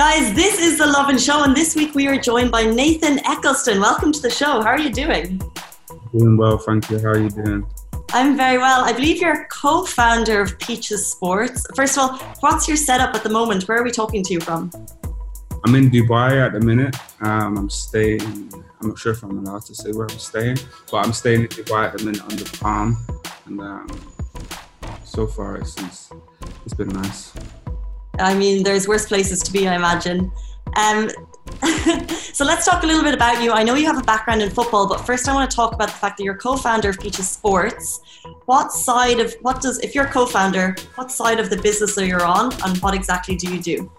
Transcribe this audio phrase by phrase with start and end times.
[0.00, 3.78] Guys, this is the Lovin Show, and this week we are joined by Nathan Eccleston.
[3.78, 4.62] Welcome to the show.
[4.62, 5.38] How are you doing?
[6.10, 6.98] Doing well, thank you.
[6.98, 7.66] How are you doing?
[8.14, 8.82] I'm very well.
[8.82, 11.66] I believe you're co founder of Peaches Sports.
[11.76, 13.68] First of all, what's your setup at the moment?
[13.68, 14.70] Where are we talking to you from?
[15.66, 16.96] I'm in Dubai at the minute.
[17.20, 18.22] Um, I'm staying,
[18.80, 20.56] I'm not sure if I'm allowed to say where I'm staying,
[20.90, 22.96] but I'm staying in Dubai at the minute on the Palm.
[23.44, 23.86] And um,
[25.04, 25.76] so far, it's,
[26.64, 27.34] it's been nice.
[28.20, 30.30] I mean, there's worse places to be, I imagine.
[30.76, 31.10] Um,
[32.32, 33.52] so let's talk a little bit about you.
[33.52, 35.88] I know you have a background in football, but first I want to talk about
[35.88, 38.00] the fact that you're co-founder of Peaches Sports.
[38.46, 42.16] What side of what does if you're co-founder, what side of the business are you
[42.18, 43.92] on, and what exactly do you do?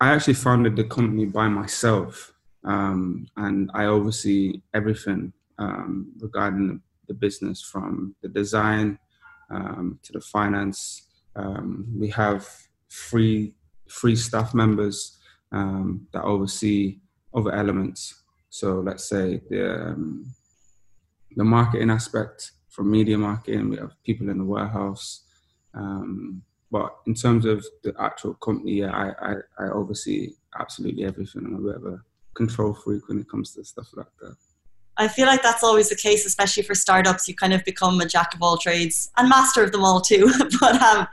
[0.00, 2.32] I actually founded the company by myself,
[2.64, 8.98] um, and I oversee everything um, regarding the business, from the design
[9.50, 11.05] um, to the finance
[11.36, 12.48] um, we have
[12.90, 13.54] three
[13.90, 15.18] three staff members
[15.52, 16.98] um, that oversee
[17.34, 18.22] other elements.
[18.50, 20.26] So let's say the um,
[21.36, 25.24] the marketing aspect from media marketing, we have people in the warehouse.
[25.74, 31.44] Um, but in terms of the actual company, yeah, I, I, I oversee absolutely everything.
[31.46, 32.00] I'm a bit of a
[32.34, 34.36] control freak when it comes to stuff like that.
[34.98, 37.28] I feel like that's always the case, especially for startups.
[37.28, 40.32] You kind of become a jack of all trades and master of them all too.
[40.60, 41.06] but um,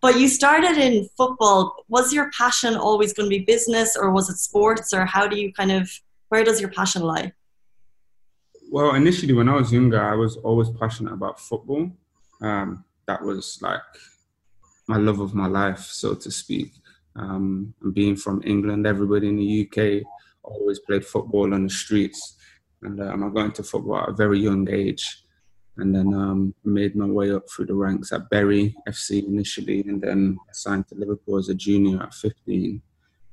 [0.00, 1.84] but you started in football.
[1.88, 5.38] Was your passion always going to be business, or was it sports, or how do
[5.38, 5.90] you kind of
[6.28, 7.32] where does your passion lie?
[8.70, 11.90] Well, initially when I was younger, I was always passionate about football.
[12.40, 13.82] Um, that was like
[14.88, 16.72] my love of my life, so to speak.
[17.14, 20.02] Um, and being from England, everybody in the UK
[20.42, 22.36] always played football on the streets
[22.82, 25.24] and um, I got into football at a very young age,
[25.76, 30.00] and then um, made my way up through the ranks at Bury FC initially, and
[30.02, 32.82] then signed to Liverpool as a junior at 15,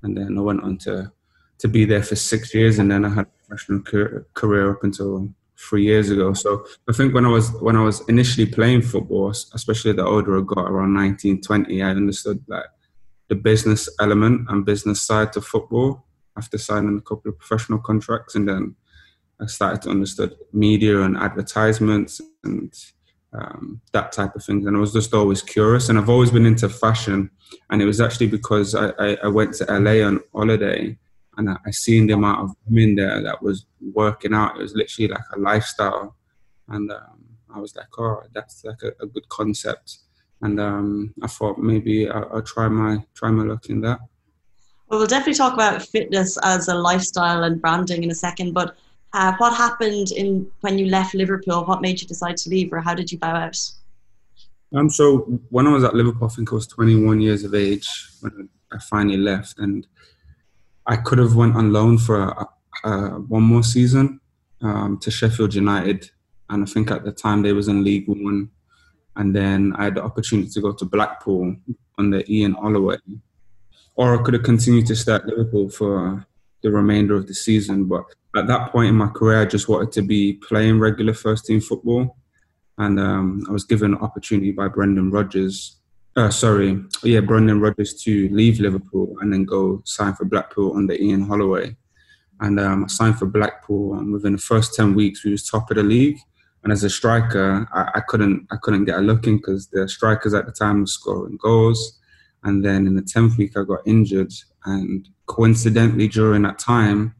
[0.03, 1.11] and then I went on to
[1.59, 3.81] to be there for six years, and then I had a professional
[4.33, 6.33] career up until three years ago.
[6.33, 10.37] So I think when I was when I was initially playing football, especially the older
[10.37, 12.67] I got, around 19, 20, I understood that
[13.27, 16.05] the business element and business side to football
[16.37, 18.75] after signing a couple of professional contracts, and then
[19.41, 22.73] I started to understand media and advertisements and
[23.33, 24.67] um, that type of thing.
[24.67, 25.89] And I was just always curious.
[25.89, 27.29] And I've always been into fashion.
[27.69, 30.97] And it was actually because I, I, I went to LA on holiday
[31.37, 34.57] and I, I, seen the amount of women there that was working out.
[34.57, 36.15] It was literally like a lifestyle.
[36.67, 39.99] And um, I was like, oh, that's like a, a good concept.
[40.41, 43.99] And um, I thought maybe I'll, I'll try my try my luck in that.
[44.87, 48.53] Well, we'll definitely talk about fitness as a lifestyle and branding in a second.
[48.53, 48.75] But
[49.13, 51.65] uh, what happened in when you left Liverpool?
[51.65, 53.57] What made you decide to leave, or how did you bow out?
[54.73, 57.89] Um, so when I was at Liverpool, I think I was 21 years of age
[58.21, 59.87] when I finally left, and
[60.85, 62.47] I could have went on loan for a,
[62.87, 64.19] a, one more season
[64.61, 66.09] um, to Sheffield United,
[66.49, 68.51] and I think at the time they was in League One,
[69.15, 71.55] and then I had the opportunity to go to Blackpool
[71.97, 72.97] under Ian Holloway,
[73.95, 76.27] or I could have continued to stay at Liverpool for
[76.61, 78.03] the remainder of the season, but
[78.35, 81.61] at that point in my career, I just wanted to be playing regular first team
[81.61, 82.17] football.
[82.77, 85.77] And um, I was given an opportunity by Brendan Rodgers.
[86.15, 90.93] Uh, sorry, yeah, Brendan Rodgers to leave Liverpool and then go sign for Blackpool under
[90.93, 91.75] Ian Holloway.
[92.39, 95.69] And um, I signed for Blackpool, and within the first ten weeks, we was top
[95.71, 96.17] of the league.
[96.63, 99.87] And as a striker, I, I couldn't I couldn't get a look in because the
[99.89, 101.98] strikers at the time were scoring goals.
[102.43, 104.33] And then in the tenth week, I got injured,
[104.65, 107.15] and coincidentally, during that time,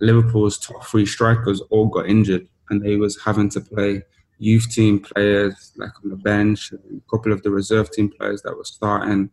[0.00, 4.02] Liverpool's top three strikers all got injured, and they was having to play
[4.38, 8.56] youth team players like on the bench, a couple of the reserve team players that
[8.56, 9.30] were starting.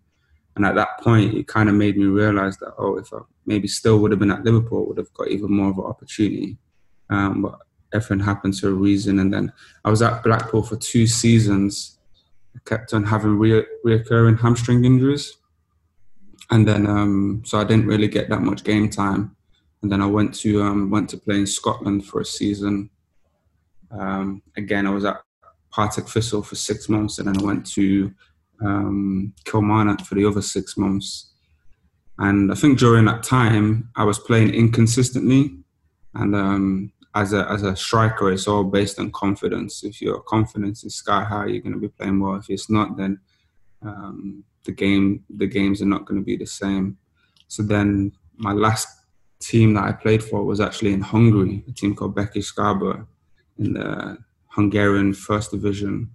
[0.55, 3.67] And at that point, it kind of made me realize that oh, if I maybe
[3.67, 6.57] still would have been at Liverpool, would have got even more of an opportunity.
[7.09, 7.59] Um, but
[7.93, 9.19] everything happened to a reason.
[9.19, 9.51] And then
[9.85, 11.97] I was at Blackpool for two seasons.
[12.65, 15.37] Kept on having re- reoccurring hamstring injuries,
[16.51, 19.35] and then um, so I didn't really get that much game time
[19.81, 22.89] and then I went to um, went to play in Scotland for a season.
[23.89, 25.21] Um, again, I was at
[25.71, 28.13] Partick Thistle for six months, and then I went to
[28.63, 31.31] um, Kilmarnock for the other six months.
[32.19, 35.55] And I think during that time, I was playing inconsistently,
[36.13, 39.83] and um, as a as a striker, it's all based on confidence.
[39.83, 42.35] If your confidence is sky high, you're going to be playing well.
[42.35, 43.19] If it's not, then
[43.81, 46.97] um, the game the games are not going to be the same.
[47.47, 48.87] So then my last
[49.39, 53.05] team that I played for was actually in Hungary, a team called Békéscsaba
[53.57, 54.17] in the
[54.47, 56.09] Hungarian first division.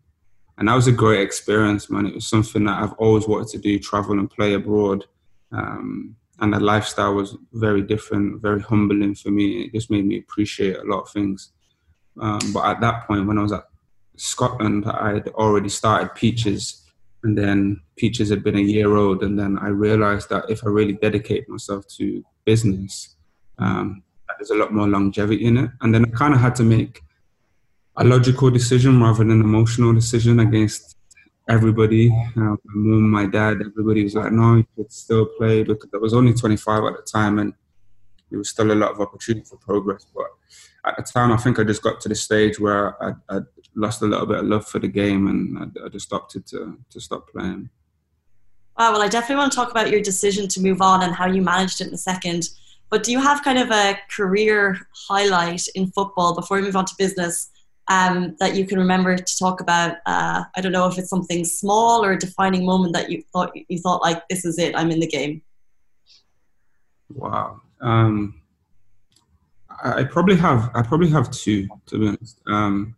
[0.59, 2.07] And that was a great experience, man.
[2.07, 5.05] It was something that I've always wanted to do, travel and play abroad.
[5.53, 9.63] Um, and that lifestyle was very different, very humbling for me.
[9.63, 11.53] It just made me appreciate a lot of things.
[12.21, 13.65] Um, but at that point, when I was at
[14.17, 16.83] Scotland, I had already started Peaches,
[17.23, 20.69] and then Peaches had been a year old, and then I realized that if I
[20.69, 23.17] really dedicate myself to business,
[23.59, 24.03] um,
[24.39, 25.71] there's a lot more longevity in it.
[25.81, 27.03] And then I kind of had to make
[27.97, 30.96] a logical decision rather than an emotional decision against
[31.49, 35.89] everybody, uh, my mom, my dad, everybody was like, no, you could still play because
[35.95, 37.55] I was only 25 at the time and
[38.31, 40.07] there was still a lot of opportunity for progress.
[40.15, 40.27] But
[40.85, 43.41] at the time, I think I just got to the stage where I, I
[43.75, 46.79] lost a little bit of love for the game and I, I just opted to,
[46.91, 47.71] to stop playing.
[48.79, 51.27] Wow, well, I definitely want to talk about your decision to move on and how
[51.27, 52.49] you managed it in a second.
[52.91, 54.79] But do you have kind of a career
[55.09, 57.51] highlight in football before we move on to business
[57.89, 59.97] um, that you can remember to talk about?
[60.07, 63.53] Uh, I don't know if it's something small or a defining moment that you thought
[63.69, 65.43] you thought like this is it, I'm in the game.
[67.09, 67.61] Wow.
[67.81, 68.41] Um,
[69.83, 72.41] I probably have I probably have two to be honest.
[72.47, 72.97] Um,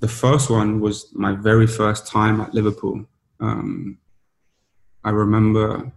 [0.00, 3.06] the first one was my very first time at Liverpool.
[3.40, 3.98] Um,
[5.04, 5.92] I remember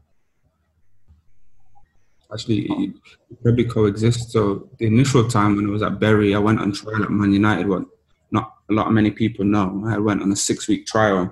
[2.33, 2.93] actually
[3.41, 4.31] probably coexist.
[4.31, 7.33] So the initial time when I was at Bury, I went on trial at Man
[7.33, 7.67] United.
[7.67, 7.85] What
[8.31, 9.83] not a lot of many people know.
[9.87, 11.31] I went on a six week trial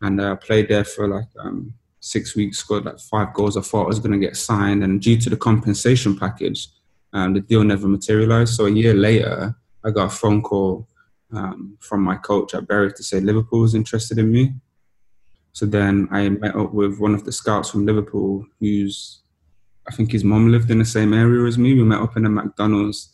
[0.00, 2.58] and I uh, played there for like um, six weeks.
[2.58, 3.56] Scored like five goals.
[3.56, 6.68] I thought I was going to get signed, and due to the compensation package,
[7.12, 8.54] um, the deal never materialized.
[8.54, 9.54] So a year later,
[9.84, 10.88] I got a phone call
[11.32, 14.54] um, from my coach at Bury to say Liverpool was interested in me.
[15.52, 19.21] So then I met up with one of the scouts from Liverpool, who's
[19.88, 21.74] I think his mom lived in the same area as me.
[21.74, 23.10] We met up in a McDonald's.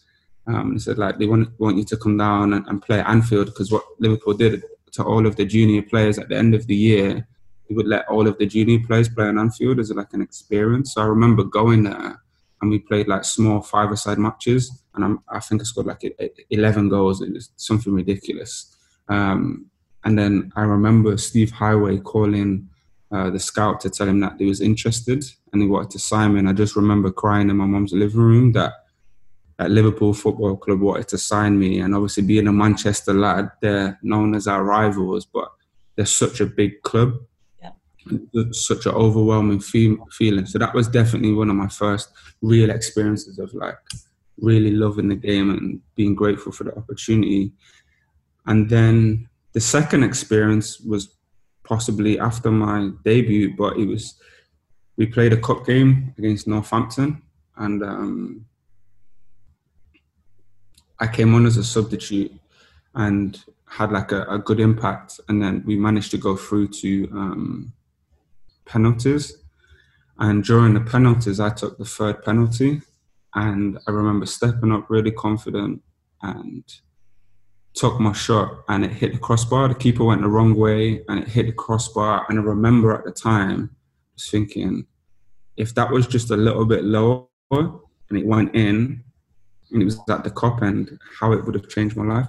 [0.47, 3.00] Um, and he said like they want want you to come down and, and play
[3.00, 4.62] at Anfield because what Liverpool did
[4.93, 7.26] to all of the junior players at the end of the year,
[7.69, 10.94] they would let all of the junior players play on Anfield as like an experience.
[10.94, 12.23] So I remember going there
[12.61, 16.03] and we played like small five-a-side matches, and I'm, i think I scored like
[16.50, 17.21] 11 goals.
[17.21, 18.76] It was something ridiculous.
[19.09, 19.67] Um,
[20.05, 22.69] and then I remember Steve Heighway calling
[23.10, 26.34] uh, the scout to tell him that he was interested and he wanted to sign
[26.34, 26.40] me.
[26.40, 28.72] And I just remember crying in my mom's living room that
[29.58, 31.81] that Liverpool Football Club wanted to sign me.
[31.81, 35.49] And obviously, being a Manchester lad, they're known as our rivals, but
[35.96, 37.14] they're such a big club.
[37.60, 37.72] Yeah.
[38.52, 40.46] Such an overwhelming feel, feeling.
[40.46, 43.78] So that was definitely one of my first real experiences of like
[44.38, 47.52] really loving the game and being grateful for the opportunity.
[48.46, 51.16] And then the second experience was
[51.69, 54.15] possibly after my debut, but it was
[54.97, 57.23] we played a cup game against Northampton,
[57.56, 58.47] and um,
[60.99, 62.32] I came on as a substitute
[62.94, 67.09] and had like a, a, good impact, and then we managed to go through to
[67.12, 67.73] um,
[68.64, 69.37] penalties.
[70.19, 72.81] And during the penalties, I took the third penalty,
[73.35, 75.82] and I remember stepping up really confident
[76.23, 76.64] and
[77.78, 79.69] took my shot and it hit the crossbar.
[79.69, 82.26] The keeper went the wrong way and it hit the crossbar.
[82.28, 83.70] And I remember at the time
[84.14, 84.86] was thinking,
[85.56, 89.04] if that was just a little bit lower and it went in
[89.70, 92.28] and it was at the cup end, how it would have changed my life.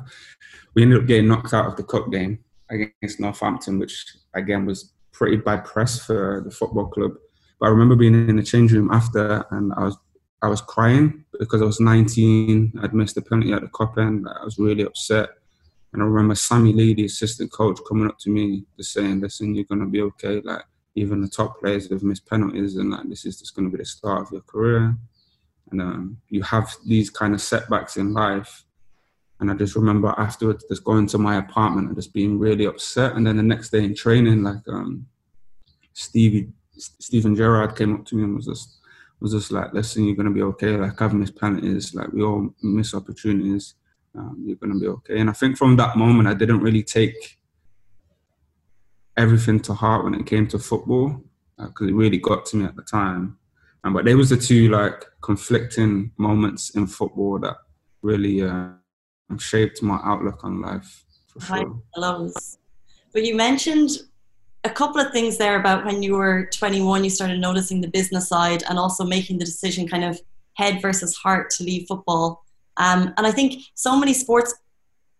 [0.75, 2.39] We ended up getting knocked out of the cup game
[2.69, 7.13] against Northampton, which again was pretty bad press for the football club.
[7.59, 9.97] But I remember being in the change room after and I was
[10.41, 12.79] I was crying because I was 19.
[12.81, 14.25] I'd missed the penalty at the cup end.
[14.25, 15.29] I was really upset.
[15.93, 19.55] And I remember Sammy Lee, the assistant coach, coming up to me just saying, "Listen,
[19.55, 20.39] you're gonna be okay.
[20.41, 20.63] Like
[20.95, 23.85] even the top players have missed penalties, and like this is just gonna be the
[23.85, 24.95] start of your career.
[25.71, 28.65] And um, you have these kind of setbacks in life."
[29.39, 33.15] And I just remember afterwards just going to my apartment and just being really upset.
[33.15, 35.07] And then the next day in training, like um,
[35.93, 38.79] Stevie, Steven Gerrard came up to me and was just
[39.19, 40.77] was just like, "Listen, you're gonna be okay.
[40.77, 41.95] Like I've missed penalties.
[41.95, 43.75] Like we all miss opportunities."
[44.19, 45.19] Um, you're going to be okay.
[45.19, 47.37] And I think from that moment, I didn't really take
[49.17, 51.21] everything to heart when it came to football
[51.57, 53.37] because uh, it really got to me at the time.
[53.83, 57.57] Um, but there was the two like conflicting moments in football that
[58.01, 58.69] really uh,
[59.37, 61.81] shaped my outlook on life for sure.
[61.95, 62.57] Loves.
[63.13, 63.91] But you mentioned
[64.63, 68.27] a couple of things there about when you were 21, you started noticing the business
[68.27, 70.19] side and also making the decision kind of
[70.53, 72.43] head versus heart to leave football.
[72.79, 74.55] Um, and I think so many sports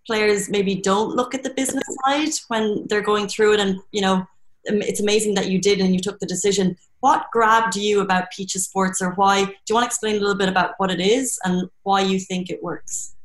[0.08, 3.60] players maybe don't look at the business side when they're going through it.
[3.60, 4.26] And, you know,
[4.64, 6.76] it's amazing that you did and you took the decision.
[7.02, 9.46] What grabbed you about Peaches Sports or why?
[9.46, 12.20] Do you want to explain a little bit about what it is and why you
[12.20, 13.16] think it works?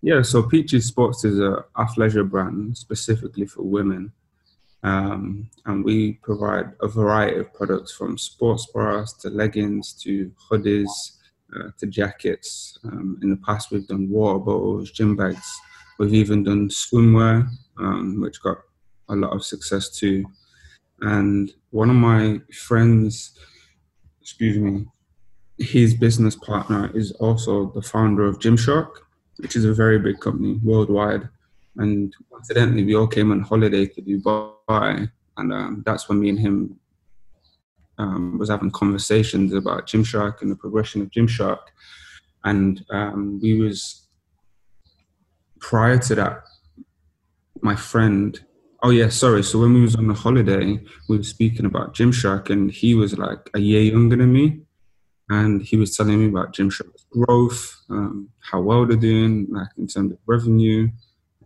[0.00, 4.12] Yeah, so Peaches Sports is a athleisure brand specifically for women.
[4.84, 11.17] Um, and we provide a variety of products from sports bras to leggings to hoodies
[11.56, 12.78] uh, to jackets.
[12.84, 15.60] Um, in the past, we've done water bottles, gym bags.
[15.98, 18.58] We've even done swimwear, um, which got
[19.08, 20.24] a lot of success too.
[21.00, 23.38] And one of my friends,
[24.20, 24.86] excuse me,
[25.58, 28.90] his business partner is also the founder of Gymshark,
[29.38, 31.28] which is a very big company worldwide.
[31.76, 36.38] And coincidentally, we all came on holiday to Dubai, and um, that's when me and
[36.38, 36.78] him
[37.98, 41.60] um, was having conversations about Gymshark and the progression of Gymshark.
[42.44, 44.06] And um, we was
[45.60, 46.44] prior to that,
[47.60, 48.38] my friend.
[48.82, 49.42] Oh yeah, sorry.
[49.42, 53.18] So when we was on the holiday, we were speaking about Gymshark, and he was
[53.18, 54.60] like a year younger than me
[55.30, 59.86] and he was telling me about Gymshark's growth, um, how well they're doing, like in
[59.86, 60.88] terms of revenue,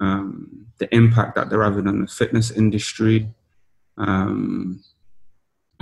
[0.00, 3.28] um, the impact that they're having on the fitness industry.
[3.98, 4.82] Um,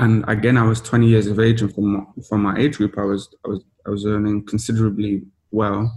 [0.00, 3.04] and again, I was 20 years of age, and from from my age group, I
[3.04, 5.92] was I was I was earning considerably well.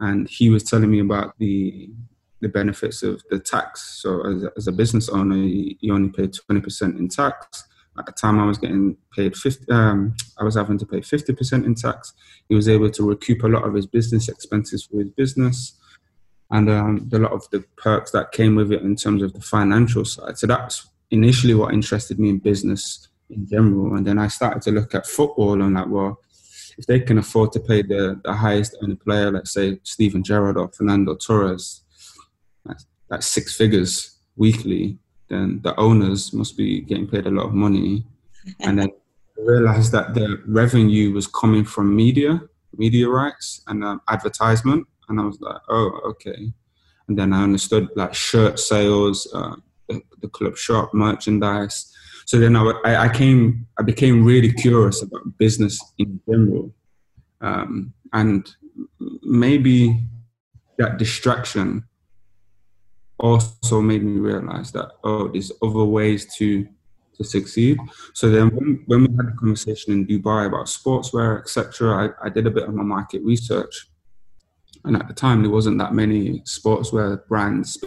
[0.00, 1.88] And he was telling me about the
[2.40, 4.00] the benefits of the tax.
[4.02, 7.64] So as, as a business owner, you only pay 20% in tax
[7.98, 9.70] at the time, I was getting paid 50.
[9.70, 12.12] Um, I was having to pay 50% in tax.
[12.48, 15.78] He was able to recoup a lot of his business expenses for his business,
[16.50, 19.40] and um, a lot of the perks that came with it in terms of the
[19.40, 20.38] financial side.
[20.38, 23.96] So that's initially what interested me in business in general.
[23.96, 26.20] And then I started to look at football and like, well,
[26.76, 30.56] if they can afford to pay the, the highest earning player, let's say Steven Gerrard
[30.56, 31.82] or Fernando Torres,
[32.64, 37.54] that's, that's six figures weekly then the owners must be getting paid a lot of
[37.54, 38.04] money.
[38.60, 38.88] and then
[39.38, 42.40] I realized that the revenue was coming from media,
[42.76, 44.86] media rights, and um, advertisement.
[45.08, 46.52] And I was like, oh, okay.
[47.08, 49.56] And then I understood like shirt sales, uh,
[49.88, 51.93] the, the, club shop merchandise.
[52.26, 56.74] So then I, I, came, I became really curious about business in general,
[57.40, 58.48] um, and
[59.22, 60.00] maybe
[60.78, 61.84] that distraction
[63.18, 66.66] also made me realize that oh there's other ways to
[67.16, 67.78] to succeed.
[68.12, 72.28] So then when, when we had a conversation in dubai about sportswear etc I, I
[72.28, 73.88] did a bit of my market research.
[74.84, 77.82] And at the time there wasn't that many sportswear brands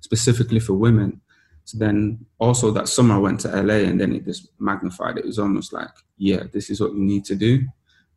[0.00, 1.20] specifically for women
[1.66, 5.18] so then also that summer I went to LA and then it just magnified.
[5.18, 7.64] It was almost like, yeah, this is what you need to do.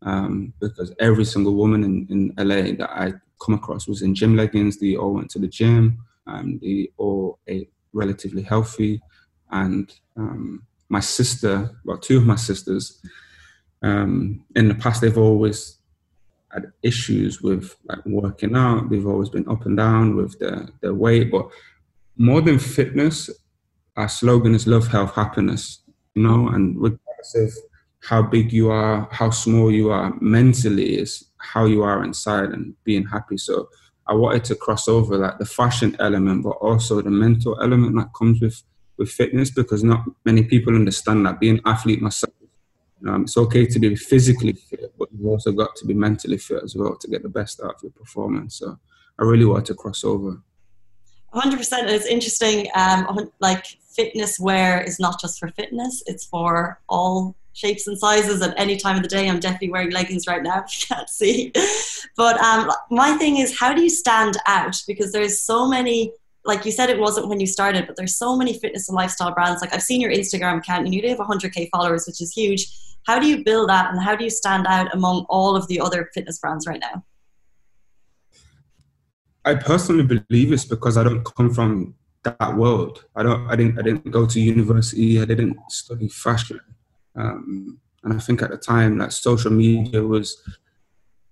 [0.03, 3.13] Um, because every single woman in, in LA that I
[3.43, 4.77] come across was in gym leggings.
[4.77, 5.97] They all went to the gym.
[6.27, 9.01] Um, they all ate relatively healthy.
[9.49, 13.01] And um, my sister, well, two of my sisters,
[13.81, 15.79] um, in the past, they've always
[16.53, 18.91] had issues with like working out.
[18.91, 21.31] They've always been up and down with their, their weight.
[21.31, 21.49] But
[22.19, 23.29] more than fitness,
[23.95, 25.81] our slogan is love, health, happiness,
[26.13, 27.53] you know, and regardless of
[28.01, 32.75] how big you are, how small you are mentally is how you are inside and
[32.83, 33.37] being happy.
[33.37, 33.69] So
[34.07, 38.13] I wanted to cross over like the fashion element, but also the mental element that
[38.17, 38.61] comes with
[38.97, 42.33] with fitness because not many people understand that being an athlete myself.
[43.07, 46.61] Um, it's okay to be physically fit, but you've also got to be mentally fit
[46.63, 48.59] as well to get the best out of your performance.
[48.59, 48.77] So
[49.17, 50.41] I really wanted to cross over.
[51.33, 57.35] 100% it's interesting um, like fitness wear is not just for fitness it's for all
[57.59, 59.29] shapes and sizes at any time of the day.
[59.29, 61.51] I'm definitely wearing leggings right now if you can't see.
[62.15, 64.81] But um, my thing is, how do you stand out?
[64.87, 66.13] Because there's so many,
[66.45, 69.33] like you said, it wasn't when you started, but there's so many fitness and lifestyle
[69.33, 69.61] brands.
[69.61, 72.67] Like I've seen your Instagram account and you do have 100K followers, which is huge.
[73.05, 75.79] How do you build that and how do you stand out among all of the
[75.79, 77.03] other fitness brands right now?
[79.45, 83.05] I personally believe it's because I don't come from that world.
[83.15, 83.47] I don't.
[83.49, 83.79] I didn't.
[83.79, 85.21] I didn't go to university.
[85.21, 86.59] I didn't study fashion.
[87.15, 90.41] Um, and I think at the time, like social media was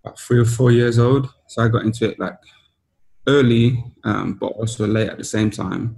[0.03, 1.29] about three or four years old.
[1.47, 2.37] So I got into it like
[3.27, 5.95] early, um, but also late at the same time.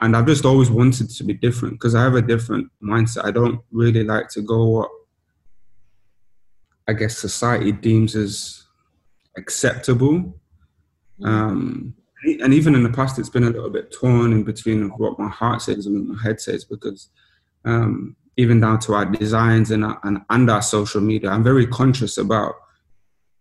[0.00, 3.24] And I've just always wanted to be different because I have a different mindset.
[3.24, 4.90] I don't really like to go what
[6.86, 8.64] I guess society deems as
[9.36, 10.37] acceptable.
[11.24, 11.94] Um,
[12.24, 15.28] and even in the past, it's been a little bit torn in between what my
[15.28, 17.10] heart says and what my head says because
[17.64, 21.30] um, even down to our designs and, our, and, and our social media.
[21.30, 22.54] I'm very conscious about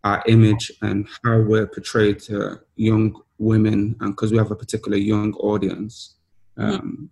[0.03, 4.97] our image and how we're portrayed to young women, and because we have a particular
[4.97, 6.15] young audience,
[6.57, 7.11] um,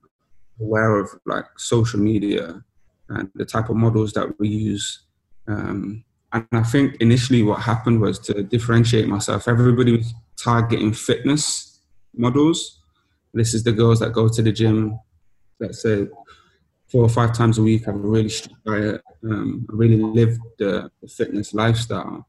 [0.60, 2.64] aware of like social media
[3.10, 5.04] and the type of models that we use.
[5.48, 6.05] Um,
[6.36, 9.48] and I think initially what happened was to differentiate myself.
[9.48, 11.80] Everybody was targeting fitness
[12.14, 12.82] models,
[13.34, 15.00] This is the girls that go to the gym,
[15.62, 16.08] let's say
[16.88, 20.92] four or five times a week, have a really strict diet, um, really live the,
[21.02, 22.28] the fitness lifestyle.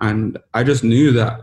[0.00, 1.40] And I just knew that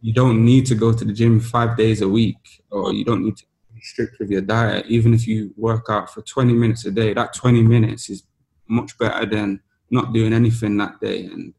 [0.00, 3.24] you don't need to go to the gym five days a week, or you don't
[3.24, 4.86] need to be strict with your diet.
[4.86, 8.24] Even if you work out for 20 minutes a day, that 20 minutes is
[8.68, 11.24] much better than not doing anything that day.
[11.26, 11.54] And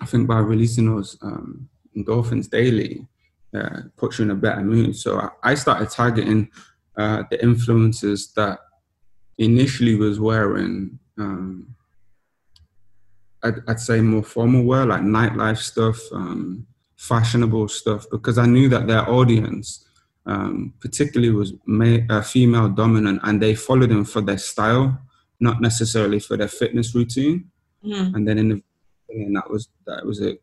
[0.00, 3.06] I think by releasing those um, endorphins daily,
[3.54, 4.96] uh, puts you in a better mood.
[4.96, 6.50] So I, I started targeting
[6.96, 8.58] uh, the influences that
[9.38, 11.74] initially was wearing, um,
[13.42, 16.66] I'd, I'd, say more formal wear, like nightlife stuff, um,
[16.96, 19.86] fashionable stuff, because I knew that their audience,
[20.26, 25.00] um, particularly, was ma- uh, female dominant, and they followed them for their style,
[25.40, 27.50] not necessarily for their fitness routine.
[27.84, 28.14] Mm.
[28.14, 28.62] And then in the
[29.10, 30.38] and that was that was a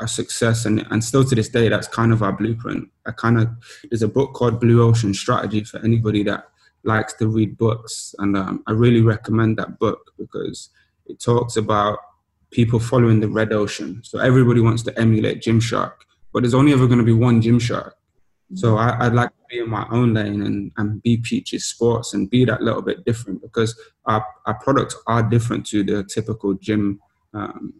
[0.00, 0.64] a success.
[0.64, 2.88] And, and still to this day that's kind of our blueprint.
[3.06, 3.48] I kind of
[3.90, 6.44] there's a book called blue ocean strategy for anybody that
[6.84, 8.14] likes to read books.
[8.18, 10.70] And um, i really recommend that book because
[11.06, 11.98] it talks about
[12.50, 14.00] people following the red ocean.
[14.04, 15.92] So everybody wants to emulate gymshark
[16.32, 17.92] but there's only ever going to be one gymshark
[18.54, 22.14] so I, would like to be in my own lane and, and be peaches sports
[22.14, 26.54] and be that little bit different because our, our products are different to the typical
[26.54, 26.98] gym
[27.34, 27.74] um,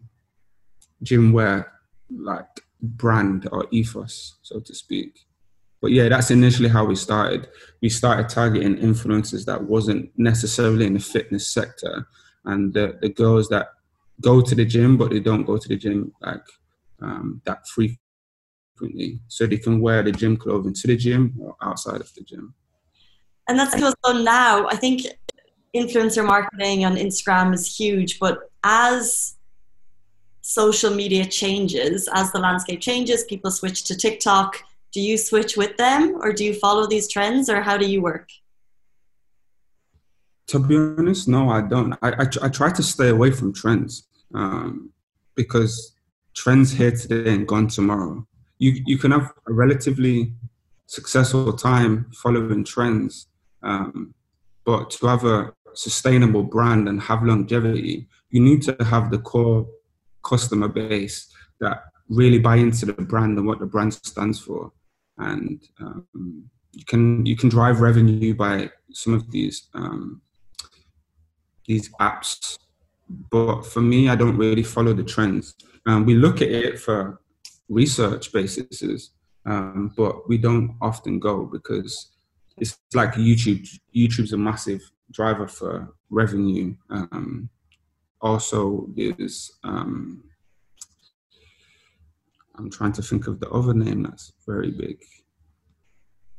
[1.02, 1.72] gym wear
[2.10, 2.46] like
[2.80, 5.20] brand or ethos, so to speak.
[5.80, 7.48] But yeah, that's initially how we started.
[7.80, 12.06] We started targeting influencers that wasn't necessarily in the fitness sector,
[12.44, 13.68] and the, the girls that
[14.20, 16.44] go to the gym but they don't go to the gym like
[17.00, 18.00] um, that frequently,
[19.28, 22.54] so they can wear the gym clothing to the gym or outside of the gym.
[23.48, 25.02] And that's because so now I think
[25.74, 29.36] influencer marketing on Instagram is huge, but as
[30.42, 34.62] social media changes, as the landscape changes, people switch to TikTok.
[34.92, 38.00] Do you switch with them or do you follow these trends or how do you
[38.00, 38.28] work?
[40.48, 41.92] To be honest, no, I don't.
[42.00, 44.90] I, I, I try to stay away from trends um,
[45.34, 45.94] because
[46.34, 48.26] trends here today and gone tomorrow.
[48.58, 50.34] You, you can have a relatively
[50.86, 53.28] successful time following trends,
[53.62, 54.14] um,
[54.64, 59.66] but to have a sustainable brand and have longevity, you need to have the core
[60.24, 64.72] customer base that really buy into the brand and what the brand stands for.
[65.18, 70.22] And um, you can you can drive revenue by some of these um,
[71.66, 72.58] these apps,
[73.08, 75.54] but for me, I don't really follow the trends.
[75.86, 77.20] Um, we look at it for
[77.68, 79.10] research basis,
[79.46, 82.10] um, but we don't often go because
[82.56, 83.66] it's like YouTube.
[83.94, 86.74] YouTube's a massive driver for revenue.
[86.90, 87.48] Um,
[88.20, 90.24] also is um,
[92.56, 95.02] I'm trying to think of the other name that's very big.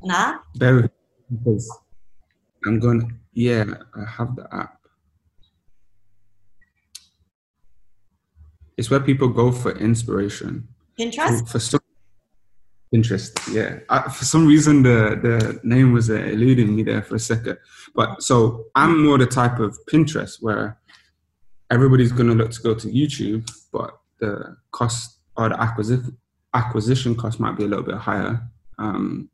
[0.01, 0.39] Nah.
[0.55, 0.89] Very
[1.29, 1.69] because
[2.65, 3.65] I'm gonna yeah,
[3.95, 4.79] I have the app.
[8.77, 10.67] It's where people go for inspiration.
[10.99, 11.39] Pinterest?
[11.41, 11.79] For, for some
[12.93, 13.79] Pinterest, yeah.
[13.89, 17.57] I, for some reason, the the name was uh, eluding me there for a second.
[17.93, 20.79] But so I'm more the type of Pinterest where
[21.69, 26.17] everybody's going to look to go to YouTube, but the cost or the acquisition
[26.55, 28.41] acquisition cost might be a little bit higher.
[28.79, 29.29] Um,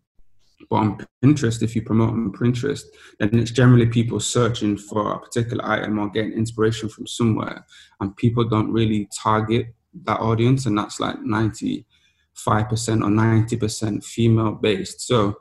[0.69, 2.83] but on Pinterest, if you promote on Pinterest,
[3.19, 7.65] then it's generally people searching for a particular item or getting inspiration from somewhere,
[7.99, 9.67] and people don't really target
[10.03, 11.85] that audience, and that's like ninety
[12.33, 15.01] five percent or ninety percent female based.
[15.01, 15.35] So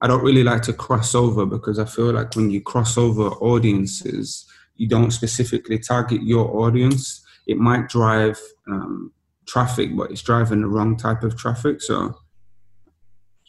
[0.00, 3.28] I don't really like to cross over because I feel like when you cross over
[3.28, 9.12] audiences, you don't specifically target your audience, it might drive um,
[9.46, 11.82] traffic, but it's driving the wrong type of traffic.
[11.82, 12.14] So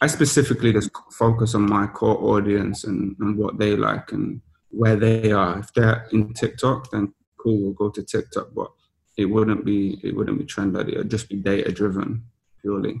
[0.02, 4.96] I specifically just focus on my core audience and, and what they like and where
[4.96, 5.60] they are.
[5.60, 8.48] If they're in TikTok, then cool, we'll go to TikTok.
[8.54, 8.70] But
[9.16, 10.96] it wouldn't be it wouldn't be trend idea.
[10.96, 12.24] It'd just be data driven
[12.60, 13.00] purely.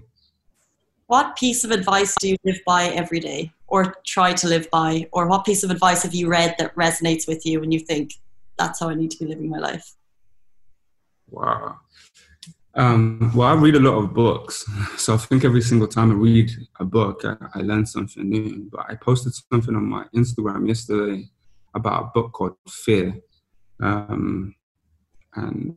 [1.06, 3.52] What piece of advice do you live by every day?
[3.72, 5.08] or try to live by?
[5.12, 8.12] Or what piece of advice have you read that resonates with you and you think
[8.58, 9.94] that's how I need to be living my life?
[11.30, 11.78] Wow.
[12.74, 14.66] Um, well, I read a lot of books,
[14.98, 18.68] so I think every single time I read a book, I, I learn something new.
[18.70, 21.30] But I posted something on my Instagram yesterday
[21.74, 23.14] about a book called Fear,
[23.80, 24.54] um,
[25.34, 25.76] and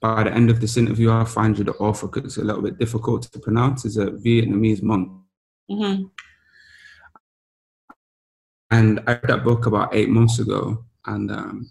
[0.00, 2.62] by the end of this interview, I'll find you the author because it's a little
[2.62, 3.84] bit difficult to pronounce.
[3.84, 5.10] It's a Vietnamese monk.
[5.70, 6.04] Mm-hmm.
[8.70, 11.70] And I read that book about eight months ago, and um,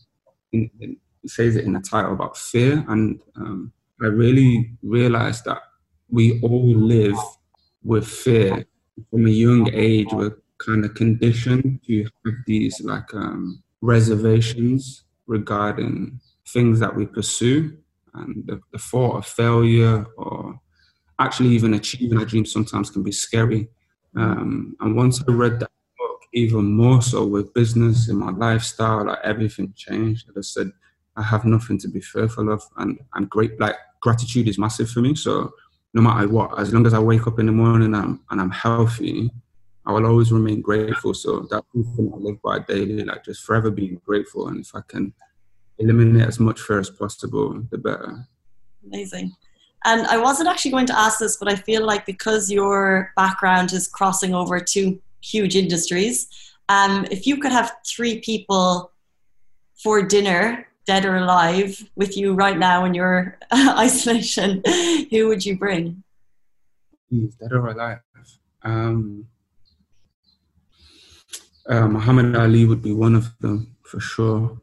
[0.51, 2.83] it, it says it in the title about fear.
[2.87, 5.61] And um, I really realized that
[6.09, 7.17] we all live
[7.83, 8.65] with fear
[9.09, 16.19] from a young age, we're kind of conditioned to have these like um, reservations regarding
[16.47, 17.77] things that we pursue
[18.15, 20.59] and the, the thought of failure or
[21.19, 23.67] actually even achieving a dream sometimes can be scary.
[24.15, 29.05] Um, and once I read that book, even more so with business and my lifestyle,
[29.05, 30.29] like everything changed.
[30.35, 30.71] I said,
[31.15, 33.59] I have nothing to be fearful of, and I'm great.
[33.59, 35.15] Like gratitude is massive for me.
[35.15, 35.53] So
[35.93, 38.41] no matter what, as long as I wake up in the morning and I'm, and
[38.41, 39.31] I'm healthy,
[39.85, 41.13] I will always remain grateful.
[41.13, 44.47] So that's something I live by daily, like just forever being grateful.
[44.47, 45.13] And if I can
[45.79, 48.27] eliminate as much fear as possible, the better.
[48.85, 49.33] Amazing.
[49.85, 53.73] And I wasn't actually going to ask this, but I feel like because your background
[53.73, 56.27] is crossing over two huge industries,
[56.69, 58.91] um, if you could have three people
[59.81, 64.61] for dinner, dead or alive, with you right now in your isolation,
[65.09, 66.03] who would you bring?
[67.11, 67.99] Dead or alive?
[68.63, 69.27] Um,
[71.67, 74.61] uh, Muhammad Ali would be one of them for sure.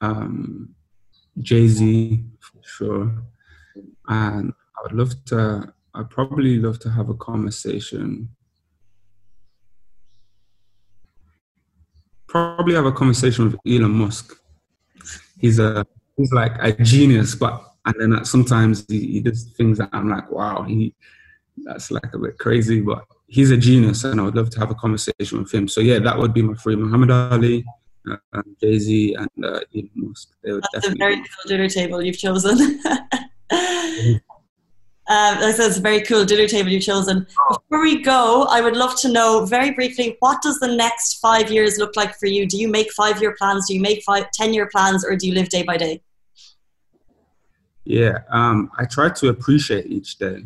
[0.00, 0.74] Um,
[1.40, 3.12] Jay Z for sure
[4.08, 5.72] and I would love to.
[5.94, 8.28] I'd probably love to have a conversation.
[12.26, 14.36] Probably have a conversation with Elon Musk.
[15.38, 19.88] He's a he's like a genius, but and then sometimes he, he does things that
[19.92, 20.94] I'm like, wow, he
[21.64, 24.70] that's like a bit crazy, but he's a genius, and I would love to have
[24.70, 25.68] a conversation with him.
[25.68, 27.64] So yeah, that would be my three: Muhammad Ali,
[28.10, 30.28] uh, Jay Z, and uh, Elon Musk.
[30.42, 32.80] They would that's a very cool dinner table you've chosen.
[33.50, 34.20] um,
[35.08, 37.26] that's a very cool dinner table you've chosen.
[37.48, 41.50] Before we go, I would love to know very briefly what does the next five
[41.50, 42.46] years look like for you?
[42.46, 43.68] Do you make five year plans?
[43.68, 46.02] Do you make five, 10 year plans or do you live day by day?
[47.84, 50.44] Yeah, um, I try to appreciate each day.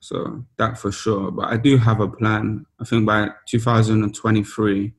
[0.00, 1.30] So that for sure.
[1.30, 2.66] But I do have a plan.
[2.78, 4.92] I think by 2023,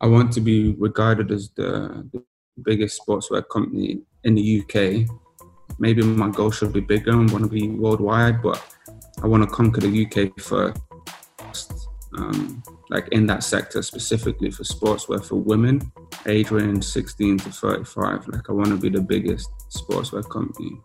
[0.00, 2.22] I want to be regarded as the, the
[2.62, 5.08] biggest sportswear company in the UK
[5.80, 8.62] maybe my goal should be bigger and want to be worldwide, but
[9.22, 10.78] I want to conquer the UK first.
[12.16, 15.80] Um, like in that sector specifically for sportswear for women,
[16.26, 18.28] age range 16 to 35.
[18.28, 20.80] Like I want to be the biggest sportswear company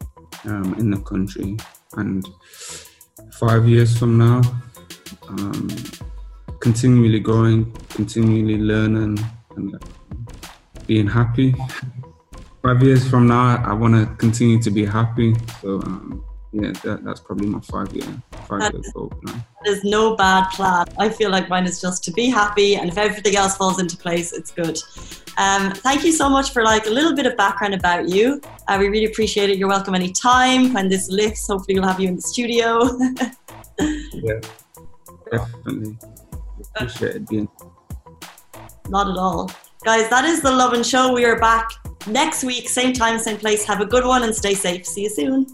[0.46, 1.58] um, in the country.
[1.98, 2.26] And
[3.32, 4.42] five years from now,
[5.28, 5.68] um,
[6.60, 9.20] continually growing, continually learning,
[9.56, 9.84] and
[10.88, 11.56] being happy
[12.66, 15.36] five years from now, I want to continue to be happy.
[15.62, 18.08] So um, yeah, that, that's probably my five year
[18.48, 19.46] five year goal plan.
[19.64, 20.88] There's no bad plan.
[20.98, 23.96] I feel like mine is just to be happy, and if everything else falls into
[23.96, 24.80] place, it's good.
[25.38, 28.42] Um, thank you so much for like a little bit of background about you.
[28.68, 29.58] Uh, we really appreciate it.
[29.60, 30.74] You're welcome anytime.
[30.74, 32.98] When this lifts, hopefully we'll have you in the studio.
[34.14, 34.40] yeah,
[35.32, 35.98] definitely.
[38.90, 39.52] Not at all.
[39.84, 41.14] Guys, that is the Lovin Show.
[41.14, 41.70] We are back
[42.08, 43.64] next week, same time, same place.
[43.66, 44.86] Have a good one and stay safe.
[44.86, 45.46] See you soon.